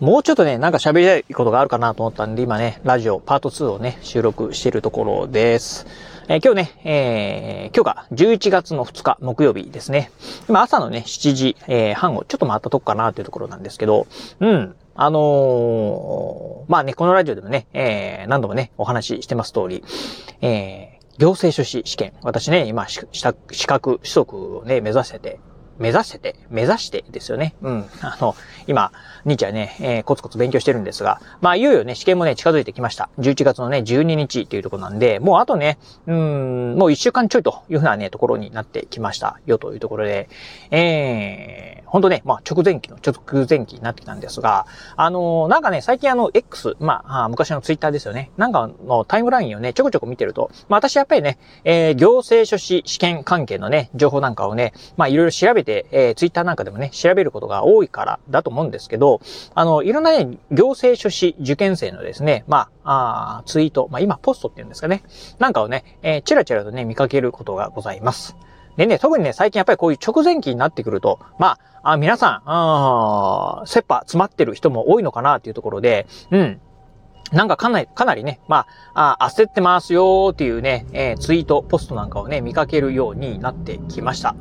[0.00, 5.86] もうちょっとね、なんか喋りたいことがあるかなと思ったんで、今ね、ラジオパート2をね、収録しているところです。
[6.26, 10.10] えー、今日ね、えー、今日が11月の2日木曜日ですね。
[10.48, 14.08] 今朝のね、7時、えー、半をちょっと回ったとこかなというところなんですけど、
[14.40, 14.74] うん。
[14.96, 19.84] あのー、まあね、このラジオでもね、えー、何度もね、お話ししてます通り、
[20.40, 22.14] えー、行政書士試験。
[22.22, 23.06] 私ね、今、資
[23.66, 25.38] 格、取得をね、目指してて、
[25.78, 27.54] 目指してて、目指してですよね。
[27.62, 27.84] うん。
[28.00, 28.34] あの、
[28.66, 28.92] 今、
[29.24, 33.08] 日はね、えー、コツコツ勉強してるんですが、まあ、いよいよね、試験もね、近づいてきました。
[33.18, 40.28] 11月のね、12日っていうところなんで、もうあとね、うん、もう1週間ちょいというふうなね、ところになってきましたよというところで、
[40.70, 48.30] えー、ほんとね、まあ、直前期の直前期になってきたんですが、あのー、なんかね、最近あの、X、まあ、昔のツイッターですよね。
[48.36, 59.20] なんかのタイムラインをね、ちょこちょこ見てると、まあ、私やっぱりね、えー、行政書士試験関係のね、情報なんかをね、まあ、いろいろ調べて、えー、ツイッターなんかでもね、調べることが多いからだと思うんですけど、
[59.54, 65.02] あの、いろんなね、行政書士受験生のですね、まあ、あツイート、まあ今ポストって言うんですかね、
[65.38, 68.36] なんかをね、えー、チラチラとね、見かけることがございます。
[68.76, 76.60] でね、特にね、最近やっぱりこういう直前期になってくると、まあ、あ皆さん、あ切羽詰まってる人も多いのかなっていうところで、うん。
[77.32, 84.34] なんかかなり、かなりね、まあ、あ焦ってますよーっていうね、えー、ツイート、ポストなんかをね、見かけるようになってきました。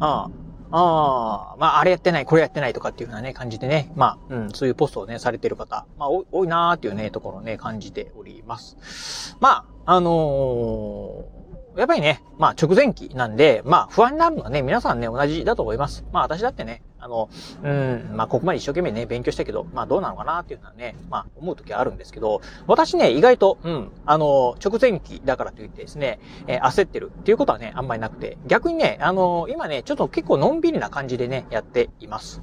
[0.00, 0.30] あ
[0.72, 9.36] ああ、まあ、あれやってない、これやってないとかっていうふうなね、感じでね、まあ、うん、そういうポストをね、されてる方、まあ、多いなーっていうね、ところをね、感じております。
[9.40, 11.40] まあ、あのー
[11.76, 16.04] やっぱりね、まあ直前期なんで、まあ不安になるのはね、皆さんね、同じだと思います。
[16.12, 17.28] まあ私だってね、あの、
[17.62, 32.42] うん、まあここまで一生懸命ね、勉強したけど、まあどうなのかなっていうのはね、まあ思う時はあるんですけど、私ね、意外と、うん、あの、直前期だからといってですね、えー、焦ってるっていうことはね、あんまりなくて、逆にね、あの、今ね、ちょっと結構のんびりな感じでね、やっています。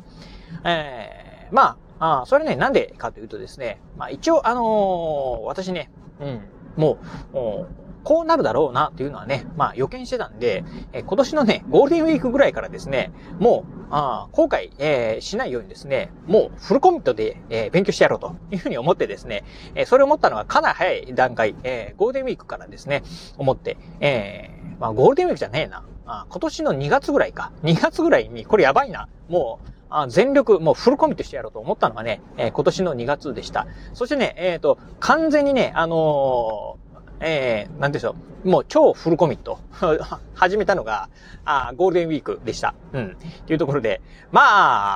[0.63, 6.41] えー、まあ、あそれね、なんでかというとですね、まあ一応、あのー、私ね、うん、
[6.75, 6.97] も
[7.33, 7.67] う、
[8.03, 10.63] こうなるだろうなっていうのはね、まあ予見してたんで、
[10.93, 19.43] え、今年のね、ゴールデンウィークぐらいからですね、もう、あ後悔、えー、しないようにですね、もうフルコミットで、えー、勉強してやろうというふうに思ってですね、
[19.75, 23.03] えそれを思ったのはかなり早い段階、えゴールデンウィークからですね、
[23.37, 24.49] 思って、え
[24.79, 25.83] まあゴールデンウィークじゃねえな。
[26.07, 27.51] あ今年の2月ぐらいか。
[27.63, 29.09] 2月ぐらいに、これやばいな。
[29.27, 33.67] もう、あ全力、もうフルコミットしてやろうと思ったのがね、え、今年の2月でした。
[33.93, 36.77] そしてね、えっ、と、完全にね、あの
[37.19, 38.49] えー、なんでしょう。
[38.49, 39.59] もう超フルコミット。
[40.35, 41.09] 始めたのが、
[41.45, 42.75] あゴールデンウィークでした。
[42.93, 43.05] うん。
[43.07, 44.01] っていうところで、
[44.31, 44.41] ま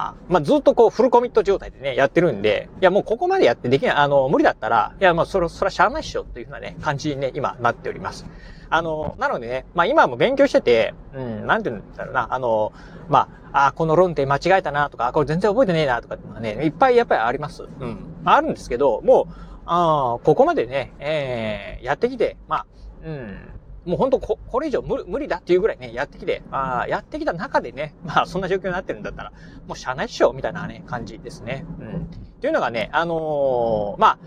[0.09, 8.25] あ、まあずっとこうフルコミット状態でね、やってるんで、いやもうここまでやってできない、あの、無理だったら、いやまあそれ、それはしゃあないっしょっていうふうなね、感じにね、今なっております。
[8.69, 12.71] あの、なのでね、まあ今も勉強してて、うん、なんて言うんだろうな、あの、
[13.09, 17.63] まあ、あこの論点間違えたなとか、これ全然覚えてねえなとかっていうのはね、いっぱいやっぱりあります。
[17.63, 17.97] うん。
[18.23, 22.65] あるんですけど、もう、ああ、ここまでね、えー、やってきて、まあ、
[23.05, 23.37] うん、
[23.85, 29.31] もう本当こ、これ以上無無理だっていうぐらいね、やってきて、ああ、やってきた中でね、まあそんな状況になってるんだったら、
[29.67, 31.65] もうしゃないっしょ、みたいなね、感じですね。
[31.79, 32.01] うん。
[32.01, 34.19] っていうのがね、あのー、まあ、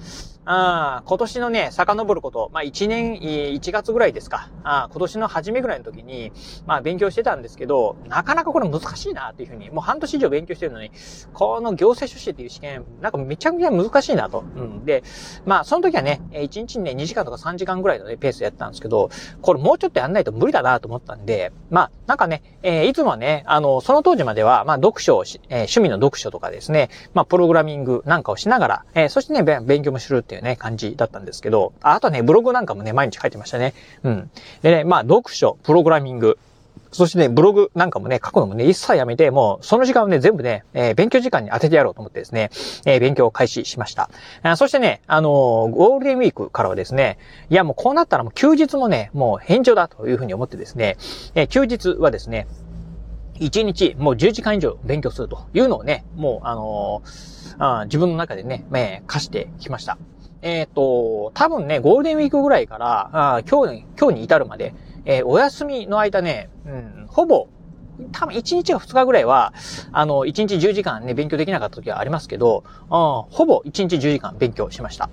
[0.47, 4.50] あ今年のね、遡ること、まあ1年、1月ぐらいですか。
[4.62, 6.32] あ今年の初めぐらいの時に、
[6.66, 10.91] まあ勉強してたんですけど、なかなかこれ難しいなっていうふうに、もう半年以上勉強してるのに、
[11.33, 14.44] この行政書士っていう試験、なんかめちゃくちゃ難しいなと。
[14.56, 14.84] うん。
[14.84, 15.03] で、
[15.47, 19.10] まあその時はね、1日にね、2時間とか3時間ぐらいのね、ペースでやったんですけど、
[19.41, 33.75] これもうちょっとやんないと無理だなと思ったんで、まあなんかね、えー、いつもはね、あの、その当時までは、まあ読書をし、えー、趣味の読書とかですね、まあプログラミングなんかをしながら、えー、そしてね、勉強もするってっていうね、感じだったんですけど、あとね、ブログなんかもね、毎日書いてましたね。
[34.03, 34.31] うん。
[34.62, 36.39] でね、まあ、読書、プログラミング、
[36.91, 42.50] そしてね、ブログなんかもね、書くのもね、一切やめて、もう、その時間をね、全部ね、えー、勉強時間に当ててやろうと思ってですね、
[42.84, 44.11] えー、勉強を開始しました。
[44.43, 47.19] あそしてね、あのー、ゴールデンウィークからはですね、
[47.51, 50.97] いや、もうこうなったらもう休日もね、もう返上だというふうに思ってですね、
[51.34, 52.47] え休日はですね、
[53.41, 57.03] 1日もう10時間以上勉強するというのをね、もう、あの
[57.59, 59.98] あ自分の中でね、えー、課してきました。
[60.45, 64.75] えっ、ー、と、多分ね、ゴールデンウィークぐらいから、あ今日、今日に至るまで、
[65.07, 67.49] えー、お休みの間ね、うん、ほぼ、
[68.13, 69.55] 多分1日か2日ぐらいは、
[69.91, 75.09] あの、1日10時間ね、勉強できなかった時はありますけど、うんほぼ1日10時間勉強しました。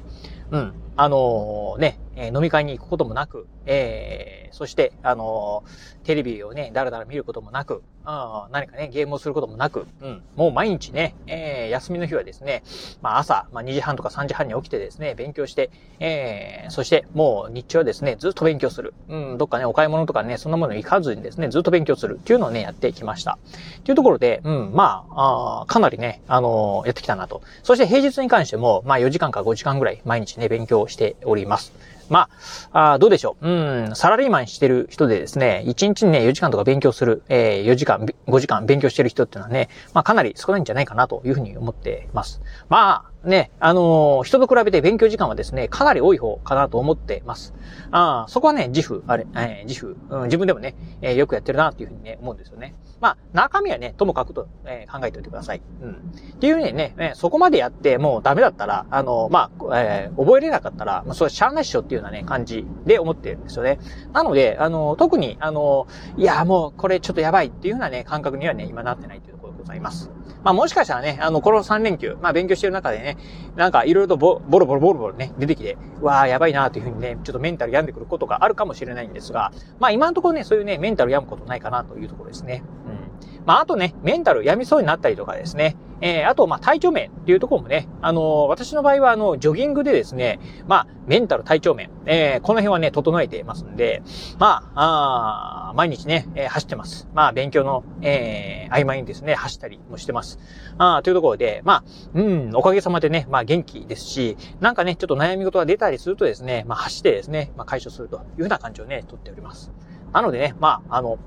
[0.51, 0.73] うん。
[0.97, 5.63] あのー、ね、え、飲み会に行くこともなく、えー、そして、あの、
[6.03, 12.63] テレビをね、だらだら見ることもなく、あ何かね、ゲームをすることもなく、うん、もう毎日ね、えー、休みの日はですね、
[13.01, 15.69] まあ朝、まあ2時半とか3時半に起きてですね、勉強して、
[15.99, 18.93] えー、そしてもう日中はですね、ずっと勉強する。
[19.09, 23.37] うん、どっかね、お買い物とかね、そんなもの行かずにですね、ずっと勉強するっていうのをね、やってきました。
[23.83, 27.41] というところで、うん、まあ、あかなりね、あのー、やってきたなと。
[27.63, 31.71] そして平日に関しても、まあ4時間か5時間ぐらい毎日ね、勉強しております。
[32.11, 32.29] ま
[32.73, 33.49] あ、あどうでしょう。
[33.49, 42.41] うん、サラリーマンしてる人でですね、1日にね、4時間とか勉強する、えー、4時間、5時間勉強してる人っていうのはね、まあかなり少ないんじゃないかなというふうに思っています。
[42.67, 47.53] まあ、ね、あのー、人と比べて勉強時間はですね、かなり多い方かなと思ってます。
[47.91, 52.75] ああそこはね、自負、あれ、えー、自負、うん、自分でもね、えー、よくやってるなっていうふうにね、思うんですよね。
[52.99, 55.61] まあ、中身はね、ともかくと、え、考えておいてください。
[55.81, 55.91] うん。
[55.91, 63.79] っていうね、ね、ねそこまでやってもうダメだったら、あの、まあ、え、覚えれなかったら、まあ、それしゃあないっしょっていうようなね、感じで思ってるんですよね。
[64.13, 70.11] なので、あの、特に、あのいや、もうこれちょっとやばいっていうようなね、感覚にはね、今なってないというところでございます。
[70.43, 73.17] まあもしかしたらね、あの、この3連休、まあ勉強してる中でね、
[73.55, 82.63] なんかいろいろとボボロボロボロボロね、出てきて、わあやばいなーというふうにね、ちょっとメンタル病んでくることがあるかもしれないんですが、まあ今のところね、そういうね、メンタル病むことないかなというところですね。
[82.87, 83.00] うん。
[83.45, 94.01] まああとね、メンタル病みそうになったりとかですね、えー、あと、まあ、体調面っていうところもね、あのー、私の場合は、あの、ジョギングでですね、まあ、メンタル、体調面、えー、この辺はね、整えてますんで、
[94.39, 97.07] まあ、あ毎日ね、えー、走ってます。
[97.13, 100.39] まあ、勉強の、えー、合間にですね、走ったりもしてます。
[100.79, 101.83] あというところで、まあ、
[102.15, 109.71] うん、おかげさまでね、まあ、元気ですし、なんかね、ちょっと悩み事が出たりするとですね、まあ、走ってですね、まあ、解消するというふうな感じをね、とっております。
[110.13, 111.19] なのでね、まあ、あの、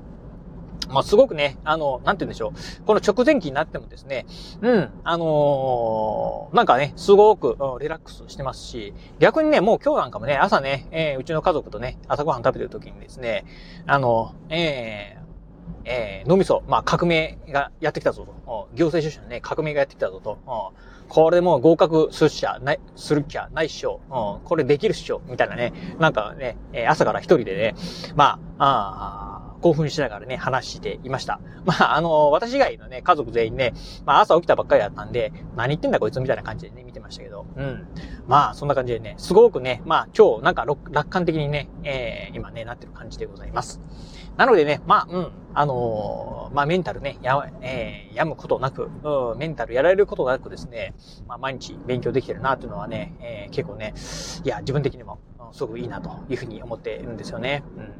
[0.88, 2.84] まあ、すごくね、あの、なんて言うんでしょう。
[2.84, 4.26] この直前期になってもですね、
[4.60, 13.44] うん、あのー、なんかね、すごく、うん、リラックスしてますし、逆にね、もう今日なんかもね、朝ね、えー、うちの家族とね、朝ごはん食べてる時にですね、
[13.86, 15.24] あの、えー、
[15.86, 18.68] えー、脳みそ、まあ、革命がやってきたぞと。
[18.74, 20.38] 行政書士のね、革命がやってきたぞと。
[21.08, 24.00] これもう合格するっしゃ、ない、するっきゃないっしょ。
[24.44, 25.20] これできるっしょ。
[25.26, 25.72] みたいなね。
[25.98, 26.56] なんかね、
[26.88, 27.74] 朝から一人でね、
[28.14, 31.40] まあ、あ興奮しながらね、話していました。
[31.64, 33.72] まあ、あの、私以外のね、家族全員ね、
[34.04, 37.86] まあ、朝起きたばっかりだったんで、何言ってんだこいつみたいな感じでね、見てましたけど、うん。
[38.26, 43.80] まあ、そんな感じでね、すごくね、まあ、今日、なんか、楽観的にね、えー、今ね、なってる感じでございます。
[44.36, 50.92] なのでね、まあ、うん、あのー、まあ、メンタルね、や、えー、病むことなく、うん、メンタルやられることなくですね、
[51.26, 53.94] まあ、毎日勉強できてるなっていうのはね、えー、結構ね、
[54.44, 55.20] いや、自分的にも、
[55.54, 57.62] すごくいいなというふうに思っているんですよね。
[57.76, 57.92] うん。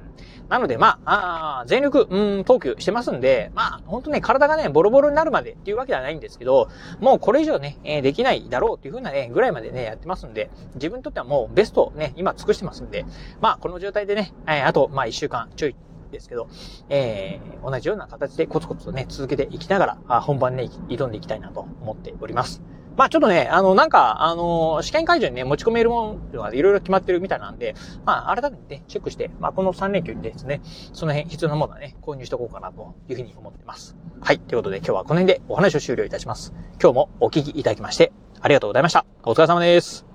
[0.49, 6.69] なので、まあ、あ全力、うん、投球してますんで、まあ、本当ね、体がね、ボロボロになるまでっていうわけではないんですけど、
[6.99, 13.07] もうこれ以上ね、え、できないだろうっていうふうなね、ぐらいまでね、やってますんで、自分にとってはもうベストをね、今尽くしてますんで、
[13.41, 15.77] まあ、この状態でね、えー、あと、まあ、一週間ちょい
[16.11, 16.49] ですけど、
[16.89, 22.74] えー、同じような形でコツコツとね、続けていきながら、あ本番ね、挑んでいきたいなと思っております。
[22.97, 27.75] まあちょっとね、あの、なんか、あの、試験会場にね、持ち込めるものがいろいろ決まってるみたいなんで、
[28.05, 30.61] まあ改めてね、チェックして、まあこの3連休にですね、
[30.93, 33.97] その辺必要なものはね、購入しとこうかなというふうに思ってます。
[34.21, 34.39] はい。
[34.39, 36.55] ということで今日はこの辺でお話を終了いたします。
[36.81, 39.05] 今日もお聞きいただきまして、ありがとうございました。
[39.25, 40.14] お疲れ様です。